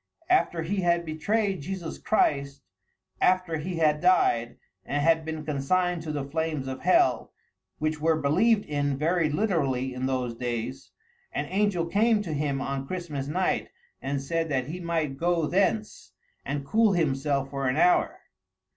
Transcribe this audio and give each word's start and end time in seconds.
After 0.31 0.63
he 0.63 0.77
had 0.77 1.05
betrayed 1.05 1.61
Jesus 1.61 1.99
Christ, 1.99 2.63
after 3.21 3.57
he 3.57 3.75
had 3.75 4.01
died, 4.01 4.57
and 4.83 4.99
had 4.99 5.23
been 5.23 5.45
consigned 5.45 6.01
to 6.01 6.11
the 6.11 6.25
flames 6.25 6.67
of 6.67 6.81
hell, 6.81 7.31
which 7.77 8.01
were 8.01 8.19
believed 8.19 8.65
in 8.65 8.97
very 8.97 9.29
literally 9.29 9.93
in 9.93 10.07
those 10.07 10.33
days, 10.33 10.89
an 11.33 11.45
angel 11.49 11.85
came 11.85 12.23
to 12.23 12.33
him 12.33 12.61
on 12.61 12.87
Christmas 12.87 13.27
night 13.27 13.69
and 14.01 14.19
said 14.23 14.49
that 14.49 14.65
he 14.69 14.79
might 14.79 15.17
go 15.17 15.45
thence 15.45 16.13
and 16.43 16.65
cool 16.65 16.93
himself 16.93 17.51
for 17.51 17.67
an 17.67 17.77
hour. 17.77 18.21